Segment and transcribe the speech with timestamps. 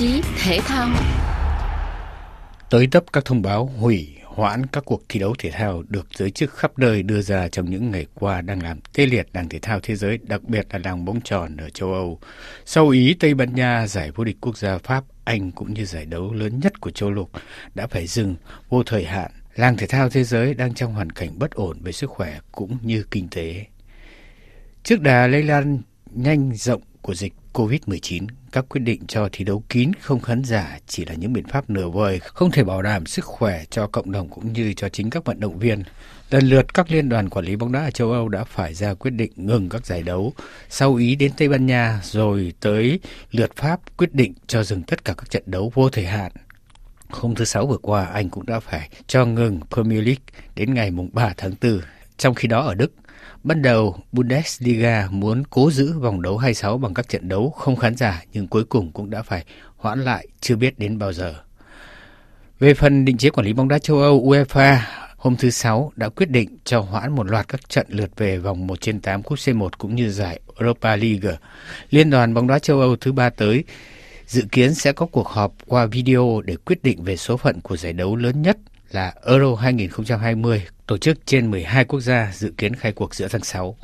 [0.00, 0.88] chí thể thao.
[2.70, 6.30] Tới tấp các thông báo hủy hoãn các cuộc thi đấu thể thao được giới
[6.30, 9.58] chức khắp nơi đưa ra trong những ngày qua đang làm tê liệt làng thể
[9.58, 12.18] thao thế giới, đặc biệt là làng bóng tròn ở châu Âu.
[12.64, 16.06] Sau Ý, Tây Ban Nha, giải vô địch quốc gia Pháp, Anh cũng như giải
[16.06, 17.30] đấu lớn nhất của châu lục
[17.74, 18.36] đã phải dừng
[18.68, 19.30] vô thời hạn.
[19.54, 22.78] Làng thể thao thế giới đang trong hoàn cảnh bất ổn về sức khỏe cũng
[22.82, 23.66] như kinh tế.
[24.82, 25.78] Trước đà lây lan
[26.10, 30.78] nhanh rộng của dịch COVID-19, các quyết định cho thi đấu kín không khán giả
[30.86, 34.12] chỉ là những biện pháp nửa vời, không thể bảo đảm sức khỏe cho cộng
[34.12, 35.82] đồng cũng như cho chính các vận động viên.
[36.30, 38.94] Lần lượt các liên đoàn quản lý bóng đá ở châu Âu đã phải ra
[38.94, 40.32] quyết định ngừng các giải đấu,
[40.68, 43.00] sau Ý đến Tây Ban Nha rồi tới
[43.30, 46.32] lượt Pháp quyết định cho dừng tất cả các trận đấu vô thời hạn.
[47.08, 50.90] Hôm thứ Sáu vừa qua, Anh cũng đã phải cho ngừng Premier League đến ngày
[51.12, 51.80] 3 tháng 4.
[52.16, 52.92] Trong khi đó ở Đức,
[53.42, 57.96] Ban đầu, Bundesliga muốn cố giữ vòng đấu 26 bằng các trận đấu không khán
[57.96, 59.44] giả nhưng cuối cùng cũng đã phải
[59.76, 61.34] hoãn lại chưa biết đến bao giờ.
[62.58, 64.76] Về phần định chế quản lý bóng đá châu Âu UEFA,
[65.16, 68.66] hôm thứ Sáu đã quyết định cho hoãn một loạt các trận lượt về vòng
[68.66, 71.36] 1 trên 8 cúp C1 cũng như giải Europa League.
[71.90, 73.64] Liên đoàn bóng đá châu Âu thứ ba tới
[74.26, 77.76] dự kiến sẽ có cuộc họp qua video để quyết định về số phận của
[77.76, 78.56] giải đấu lớn nhất
[78.90, 83.44] là Euro 2020 tổ chức trên 12 quốc gia dự kiến khai cuộc giữa tháng
[83.44, 83.76] 6.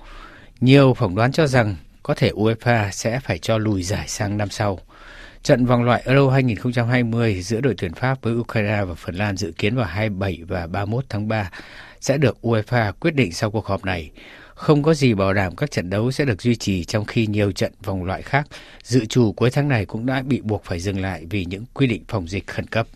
[0.61, 4.51] Nhiều phỏng đoán cho rằng có thể UEFA sẽ phải cho lùi giải sang năm
[4.51, 4.79] sau.
[5.43, 9.53] Trận vòng loại Euro 2020 giữa đội tuyển Pháp với Ukraine và Phần Lan dự
[9.59, 11.51] kiến vào 27 và 31 tháng 3
[12.01, 14.11] sẽ được UEFA quyết định sau cuộc họp này.
[14.55, 17.53] Không có gì bảo đảm các trận đấu sẽ được duy trì trong khi nhiều
[17.53, 18.47] trận vòng loại khác
[18.83, 21.87] dự trù cuối tháng này cũng đã bị buộc phải dừng lại vì những quy
[21.87, 22.87] định phòng dịch khẩn cấp.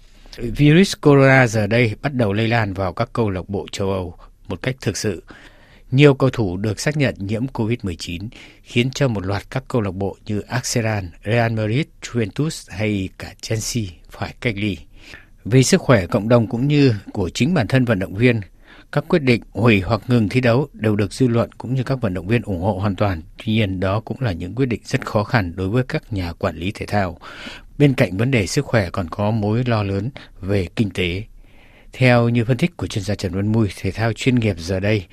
[0.42, 4.14] Virus corona giờ đây bắt đầu lây lan vào các câu lạc bộ châu Âu
[4.48, 5.22] một cách thực sự.
[5.90, 8.28] Nhiều cầu thủ được xác nhận nhiễm COVID-19
[8.62, 13.34] khiến cho một loạt các câu lạc bộ như Arsenal, Real Madrid, Juventus hay cả
[13.40, 14.76] Chelsea phải cách ly.
[15.44, 18.40] Vì sức khỏe cộng đồng cũng như của chính bản thân vận động viên,
[18.92, 22.00] các quyết định hủy hoặc ngừng thi đấu đều được dư luận cũng như các
[22.00, 23.22] vận động viên ủng hộ hoàn toàn.
[23.38, 26.32] Tuy nhiên, đó cũng là những quyết định rất khó khăn đối với các nhà
[26.32, 27.18] quản lý thể thao.
[27.80, 30.10] Bên cạnh vấn đề sức khỏe còn có mối lo lớn
[30.40, 31.22] về kinh tế.
[31.92, 34.80] Theo như phân tích của chuyên gia Trần Văn Mui, thể thao chuyên nghiệp giờ
[34.80, 35.06] đây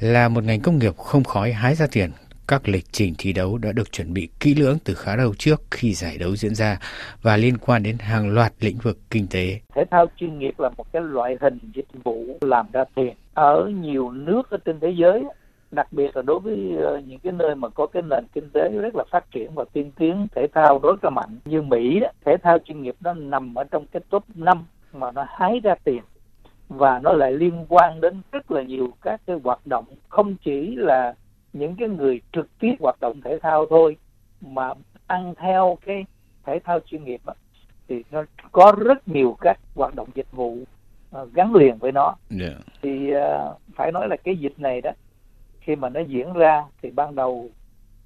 [0.00, 2.10] là một ngành công nghiệp không khói hái ra tiền.
[2.48, 5.62] Các lịch trình thi đấu đã được chuẩn bị kỹ lưỡng từ khá lâu trước
[5.70, 6.78] khi giải đấu diễn ra
[7.22, 9.60] và liên quan đến hàng loạt lĩnh vực kinh tế.
[9.74, 13.14] Thể thao chuyên nghiệp là một cái loại hình dịch vụ làm ra tiền.
[13.34, 15.22] Ở nhiều nước ở trên thế giới
[15.70, 18.68] đặc biệt là đối với ờ, những cái nơi mà có cái nền kinh tế
[18.68, 22.08] rất là phát triển và tiên tiến thể thao rất là mạnh như Mỹ đó,
[22.24, 25.74] thể thao chuyên nghiệp nó nằm ở trong cái top 5 mà nó hái ra
[25.84, 26.02] tiền
[26.68, 30.74] và nó lại liên quan đến rất là nhiều các cái hoạt động không chỉ
[30.76, 31.14] là
[31.52, 33.96] những cái người trực tiếp hoạt động thể thao thôi
[34.40, 34.72] mà
[35.06, 36.04] ăn theo cái
[36.46, 37.32] thể thao chuyên nghiệp đó,
[37.88, 40.58] thì nó có rất nhiều các hoạt động dịch vụ
[41.20, 42.52] uh, gắn liền với nó yeah.
[42.52, 42.58] Dạ.
[42.82, 44.90] thì uh, phải nói là cái dịch này đó
[45.60, 47.48] khi mà nó diễn ra thì ban đầu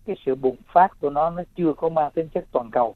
[0.04, 2.94] cái sự bùng phát của nó nó chưa có mang tính chất toàn cầu.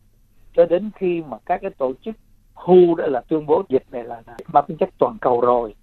[0.52, 2.16] Cho đến khi mà các cái tổ chức
[2.54, 5.74] WHO đó là tuyên bố dịch này là mang tính chất toàn cầu rồi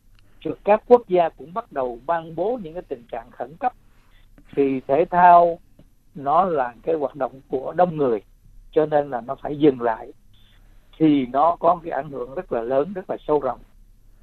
[0.46, 3.74] rồi các quốc gia cũng bắt đầu ban bố những cái tình trạng khẩn cấp.
[4.56, 5.59] Thì thể thao
[6.16, 8.22] nó là cái hoạt động của đông người,
[8.72, 10.13] cho nên là nó phải dừng lại.
[10.97, 13.59] Thì nó có cái ảnh hưởng rất là lớn, rất là sâu rộng.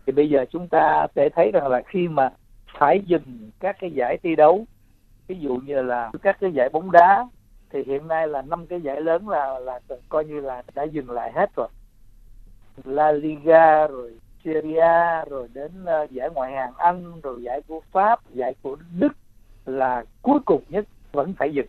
[0.06, 2.30] Thì bây giờ chúng ta sẽ thấy rằng là khi mà
[2.78, 4.64] phải dừng các cái giải thi đấu.
[5.26, 7.26] Ví dụ như là các cái giải bóng đá
[7.70, 11.10] thì hiện nay là năm cái giải lớn là là coi như là đã dừng
[11.10, 11.68] lại hết rồi.
[12.84, 14.12] La Liga rồi
[14.44, 19.12] Syria rồi đến uh, giải ngoại hạng Anh rồi giải của Pháp giải của Đức
[19.66, 21.66] là cuối cùng nhất vẫn phải dừng.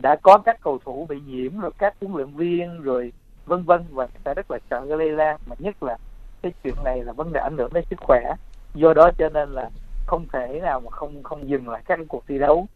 [0.00, 3.12] Đã có các cầu thủ bị nhiễm rồi các huấn luyện viên rồi
[3.46, 5.36] vân vân và sẽ rất là sợ cái lây lan.
[5.46, 5.96] Mà nhất là
[6.42, 8.34] cái chuyện này là vấn đề ảnh hưởng đến sức khỏe.
[8.74, 9.70] Do đó cho nên là
[10.06, 12.66] không thể nào mà không không dừng lại các cuộc thi đấu.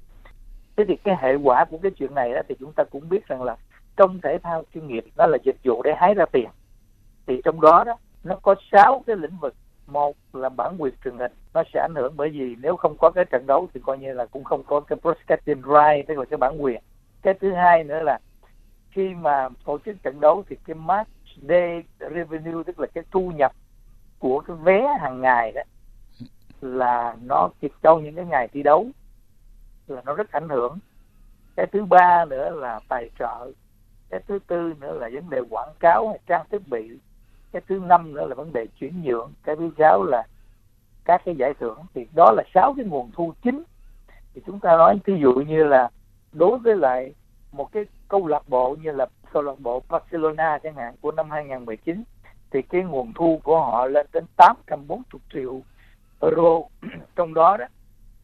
[0.76, 3.26] Thế thì cái hệ quả của cái chuyện này đó thì chúng ta cũng biết
[3.26, 3.56] rằng là
[3.96, 6.48] trong thể thao chuyên nghiệp, đó là dịch vụ để hái ra tiền.
[7.26, 9.54] Thì trong đó đó, nó có sáu cái lĩnh vực.
[9.86, 13.10] Một là bản quyền truyền hình, nó sẽ ảnh hưởng bởi vì nếu không có
[13.10, 16.24] cái trận đấu thì coi như là cũng không có cái broadcasting right tức là
[16.24, 16.82] cái bản quyền.
[17.22, 18.18] Cái thứ hai nữa là
[18.90, 21.10] khi mà tổ chức trận đấu thì cái match
[21.48, 23.52] day revenue, tức là cái thu nhập
[24.18, 25.62] của cái vé hàng ngày đó
[26.60, 27.48] là nó
[27.82, 28.86] trong những cái ngày thi đấu,
[29.86, 30.78] là nó rất ảnh hưởng.
[31.56, 33.52] Cái thứ ba nữa là tài trợ,
[34.10, 36.98] cái thứ tư nữa là vấn đề quảng cáo hay trang thiết bị,
[37.52, 39.32] cái thứ năm nữa là vấn đề chuyển nhượng.
[39.44, 40.26] Cái thứ sáu là
[41.04, 43.62] các cái giải thưởng, thì đó là sáu cái nguồn thu chính.
[44.34, 45.90] Thì chúng ta nói ví dụ như là
[46.32, 47.14] đối với lại
[47.52, 51.30] một cái câu lạc bộ như là câu lạc bộ Barcelona chẳng hạn của năm
[51.30, 52.04] 2019
[52.50, 55.60] thì cái nguồn thu của họ lên đến 840 triệu
[56.22, 56.62] euro.
[57.16, 57.66] Trong đó đó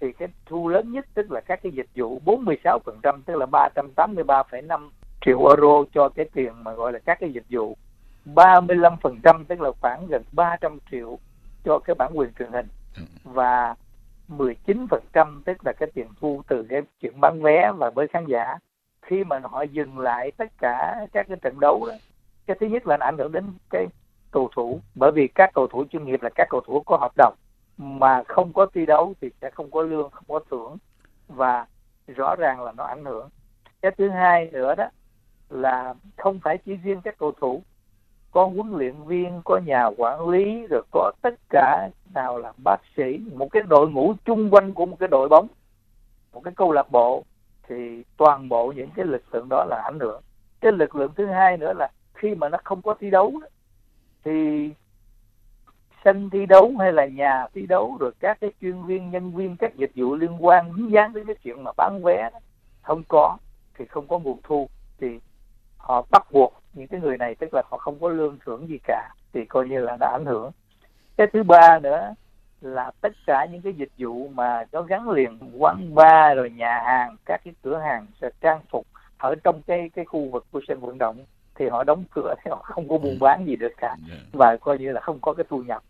[0.01, 4.89] thì cái thu lớn nhất tức là các cái dịch vụ 46% tức là 383,5
[5.21, 7.77] triệu euro cho cái tiền mà gọi là các cái dịch vụ
[8.27, 11.19] 35% tức là khoảng gần 300 triệu
[11.65, 12.67] cho cái bản quyền truyền hình
[13.25, 13.75] và
[14.29, 17.73] 19% tức là cái tiền thu từ cái chuyện bán vé.
[17.77, 18.59] Và với khán giả
[19.03, 21.95] khi mà họ dừng lại tất cả các cái trận đấu đó
[22.47, 23.87] cái thứ nhất là nó ảnh hưởng đến cái
[24.31, 27.13] cầu thủ bởi vì các cầu thủ chuyên nghiệp là các cầu thủ có hợp
[27.17, 27.35] đồng
[27.79, 30.77] mà không có thi đấu thì sẽ không có lương, không có thưởng.
[31.29, 31.67] Và
[32.07, 33.29] rõ ràng là nó ảnh hưởng.
[33.83, 34.89] Cái thứ hai nữa đó
[35.51, 37.63] là không phải chỉ riêng các cầu thủ.
[38.31, 42.81] Có huấn luyện viên, có nhà quản lý, rồi có tất cả nào là bác
[42.97, 45.47] sĩ, một cái đội ngũ chung quanh của một cái đội bóng,
[46.33, 47.25] một cái câu lạc bộ,
[47.69, 50.23] thì toàn bộ những cái lực lượng đó là ảnh hưởng.
[50.61, 53.33] Cái lực lượng thứ hai nữa là khi mà nó không có thi đấu
[54.25, 54.71] thì
[56.05, 59.57] sân thi đấu hay là nhà thi đấu rồi các cái chuyên viên nhân viên
[59.57, 62.39] các dịch vụ liên quan dính dáng đến cái chuyện mà bán vé đó,
[62.83, 63.37] không có
[63.79, 64.69] thì không có nguồn thu
[64.99, 65.21] thì
[65.77, 68.79] họ bắt buộc những cái người này tức là họ không có lương thưởng gì
[68.85, 70.51] cả thì coi như là đã ảnh hưởng.
[71.17, 72.15] Cái thứ ba nữa
[72.61, 76.83] là tất cả những cái dịch vụ mà nó gắn liền quán bar rồi nhà
[76.85, 78.07] hàng các cái cửa hàng
[78.41, 78.87] trang phục
[79.19, 81.25] ở trong cái cái khu vực của sân vận động
[81.55, 83.97] thì họ đóng cửa thì họ không có buôn bán gì được cả.
[84.09, 84.15] Dạ.
[84.33, 85.83] và coi như là không có cái thu nhập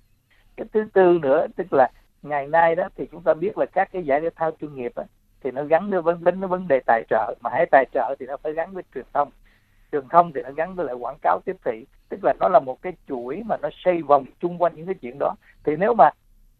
[0.57, 1.91] cái thứ tư nữa tức là
[2.23, 4.93] ngày nay đó thì chúng ta biết là các cái giải thể thao chuyên nghiệp
[4.97, 5.05] á,
[5.45, 7.35] thì nó gắn với vấn vấn vấn đề tài trợ.
[7.41, 9.31] Mà hãy tài trợ thì nó phải gắn với truyền thông.
[9.93, 11.85] Truyền thông thì nó gắn với lại quảng cáo tiếp thị.
[12.09, 14.95] Tức là nó là một cái chuỗi mà nó xây vòng chung quanh những cái
[14.95, 15.35] chuyện đó.
[15.65, 16.11] Thì nếu mà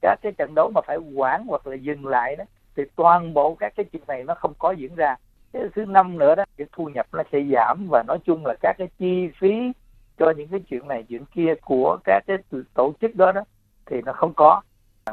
[0.03, 2.45] các cái trận đấu mà phải quản hoặc là dừng lại đó
[2.77, 5.17] thì toàn bộ các cái chuyện này nó không có diễn ra.
[5.53, 8.55] Cái thứ năm nữa đó cái thu nhập nó sẽ giảm và nói chung là
[8.61, 9.73] các cái chi phí
[10.19, 12.37] cho những cái chuyện này chuyện kia của các cái
[12.75, 13.45] tổ chức đó đó
[13.87, 14.63] thì nó không có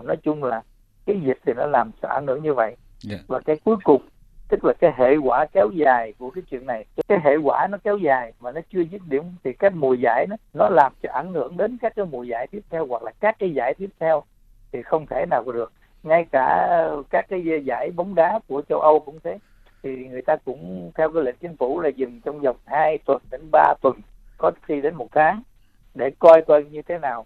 [0.04, 0.62] nói chung là
[1.06, 2.78] cái dịch thì nó làm cho ảnh hưởng như vậy yeah.
[3.04, 3.18] Dạ.
[3.28, 4.02] và cái cuối cùng
[4.50, 7.78] tức là cái hệ quả kéo dài của cái chuyện này cái hệ quả nó
[7.84, 11.10] kéo dài mà nó chưa dứt điểm thì cái mùa giải nó nó làm cho
[11.14, 13.90] ảnh hưởng đến các cái mùa giải tiếp theo hoặc là các cái giải tiếp
[14.00, 14.24] theo
[14.72, 16.80] thì không thể nào được ngay cả
[17.10, 19.38] các cái giải bóng đá của châu Âu cũng thế
[19.84, 23.22] thì người ta cũng theo cái lệnh chính phủ là dừng trong vòng 2 tuần
[23.32, 24.00] đến 3 tuần
[24.38, 25.42] có khi đến một tháng
[25.96, 27.26] để coi coi như thế nào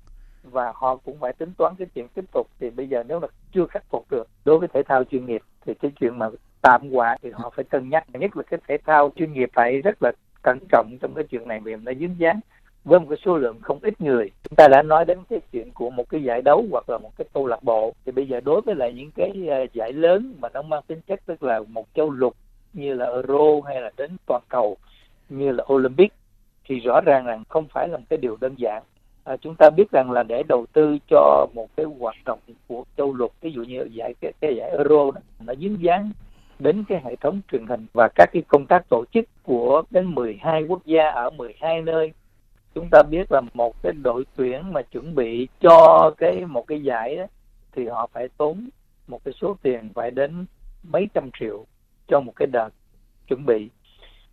[0.51, 2.47] và họ cũng phải tính toán cái chuyện tiếp tục.
[2.59, 5.41] Thì bây giờ nếu là chưa khắc phục được đối với thể thao chuyên nghiệp,
[5.65, 6.29] thì cái chuyện mà
[6.61, 8.05] tạm hoãn thì họ phải cân nhắc.
[8.13, 10.11] Nhất là cái thể thao chuyên nghiệp phải rất là
[10.43, 12.39] cẩn trọng trong cái chuyện này, vì nó dính dáng
[12.85, 14.31] với một cái số lượng không ít người.
[14.43, 17.11] Chúng ta đã nói đến cái chuyện của một cái giải đấu hoặc là một
[17.17, 17.93] cái câu lạc bộ.
[18.05, 21.01] Thì bây giờ đối với lại những cái ờ, giải lớn mà nó mang tính
[21.07, 22.35] chất tức là một châu lục
[22.73, 24.77] như là euro hay là đến toàn cầu
[25.29, 26.13] như là olympic,
[26.65, 28.83] thì rõ ràng là không phải là một cái điều đơn giản
[29.25, 32.83] à, chúng ta biết rằng là để đầu tư cho một cái hoạt động của
[32.97, 36.11] châu lục ví dụ như giải cái, cái giải euro đó, nó dính dáng
[36.59, 40.15] đến cái hệ thống truyền hình và các cái công tác tổ chức của đến
[40.15, 42.11] 12 quốc gia ở 12 nơi.
[42.75, 46.83] Chúng ta biết là một cái đội tuyển mà chuẩn bị cho cái một cái
[46.83, 47.25] giải đó,
[47.71, 48.69] thì họ phải tốn
[49.07, 50.45] một cái số tiền phải đến
[50.83, 51.65] mấy trăm triệu
[52.07, 52.69] cho một cái đợt
[53.27, 53.69] chuẩn bị.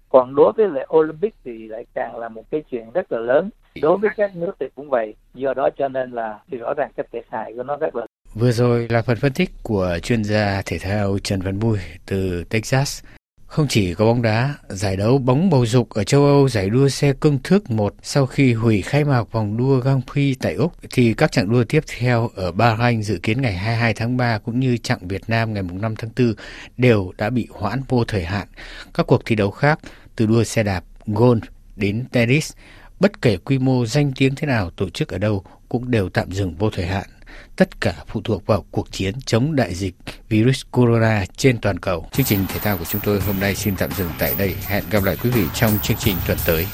[0.09, 3.51] Còn đối với lại Olympic thì lại càng là một cái chuyện rất là lớn
[3.81, 6.91] đối với các nước thì cũng vậy do đó cho nên là thì rõ ràng
[6.96, 10.24] cái thiệt hại của nó rất là Vừa rồi là phần phân tích của chuyên
[10.24, 13.02] gia thể thao Trần Văn Bui từ Texas.
[13.46, 16.88] Không chỉ có bóng đá, giải đấu bóng bầu dục ở châu Âu giải đua
[16.88, 20.72] xe công thức 1 sau khi hủy khai mạc vòng đua Grand Prix tại Úc
[20.91, 24.60] thì các chặng đua tiếp theo ở Bahrain dự kiến ngày 22 tháng 3 cũng
[24.60, 26.34] như chặng Việt Nam ngày 5 tháng 4
[26.76, 28.48] đều đã bị hoãn vô thời hạn.
[28.94, 29.79] Các cuộc thi đấu khác
[30.17, 31.41] từ đua xe đạp, golf
[31.76, 32.52] đến tennis,
[33.03, 36.32] bất kể quy mô, danh tiếng thế nào, tổ chức ở đâu cũng đều tạm
[36.32, 37.06] dừng vô thời hạn.
[37.56, 39.94] Tất cả phụ thuộc vào cuộc chiến chống đại dịch
[40.29, 42.09] virus corona trên toàn cầu.
[42.13, 44.55] Chương trình thể thao của chúng tôi hôm nay xin tạm dừng tại đây.
[44.67, 46.67] Hẹn gặp lại quý vị trong chương trình tuần tới.